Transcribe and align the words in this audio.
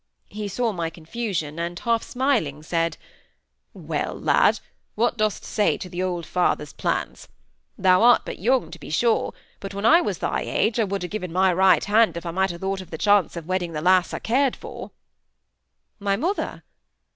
He 0.31 0.47
saw 0.47 0.71
my 0.71 0.89
confusion, 0.89 1.59
and 1.59 1.77
half 1.77 2.01
smiling 2.01 2.63
said,— 2.63 2.97
"Well, 3.71 4.19
lad, 4.19 4.59
what 4.95 5.15
dost 5.15 5.43
say 5.43 5.77
to 5.77 5.89
the 5.89 6.01
old 6.01 6.25
father's 6.25 6.73
plans? 6.73 7.27
Thou 7.77 8.01
art 8.01 8.23
but 8.25 8.39
young, 8.39 8.71
to 8.71 8.79
be 8.79 8.89
sure; 8.89 9.31
but 9.59 9.75
when 9.75 9.85
I 9.85 10.01
was 10.01 10.17
thy 10.17 10.41
age, 10.41 10.79
I 10.79 10.85
would 10.85 11.03
ha' 11.03 11.07
given 11.09 11.31
my 11.31 11.53
right 11.53 11.85
hand 11.85 12.17
if 12.17 12.25
I 12.25 12.31
might 12.31 12.49
ha' 12.49 12.55
thought 12.57 12.81
of 12.81 12.89
the 12.89 12.97
chance 12.97 13.35
of 13.37 13.45
wedding 13.45 13.73
the 13.73 13.81
lass 13.81 14.11
I 14.11 14.17
cared 14.17 14.55
for—" 14.55 14.89
"My 15.99 16.15
mother?" 16.15 16.63